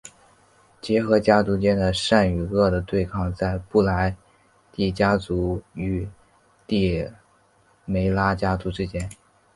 [0.81, 4.17] 结合家族间的善与恶的对抗在布莱
[4.71, 6.09] 帝家族与
[6.65, 7.07] 帝
[7.85, 9.07] 梅拉家族之间。